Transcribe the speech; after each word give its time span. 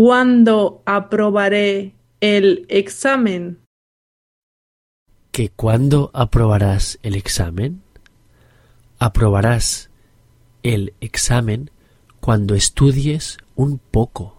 ¿Cuándo 0.00 0.80
aprobaré 0.86 1.92
el 2.20 2.66
examen? 2.68 3.64
¿Que 5.32 5.48
cuándo 5.48 6.12
aprobarás 6.14 7.00
el 7.02 7.16
examen? 7.16 7.82
Aprobarás 9.00 9.90
el 10.62 10.94
examen 11.00 11.72
cuando 12.20 12.54
estudies 12.54 13.38
un 13.56 13.78
poco. 13.78 14.37